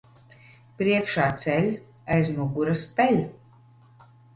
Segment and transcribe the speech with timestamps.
[0.79, 1.69] Priekšā ceļ,
[2.19, 3.25] aiz muguras peļ.